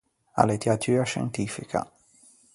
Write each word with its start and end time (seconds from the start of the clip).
A 0.41 0.45
lettiatua 0.45 1.03
scientifica. 1.05 1.81